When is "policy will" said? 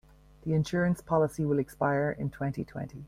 0.99-1.59